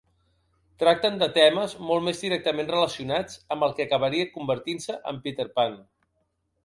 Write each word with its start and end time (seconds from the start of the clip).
Tracten 0.83 1.19
de 1.23 1.27
temes 1.35 1.75
molt 1.89 2.07
més 2.07 2.23
directament 2.25 2.71
relacionats 2.73 3.37
amb 3.57 3.67
el 3.69 3.77
que 3.81 3.87
acabaria 3.89 4.31
convertint-se 4.39 4.97
en 5.13 5.21
Peter 5.29 5.47
Pan. 5.61 5.79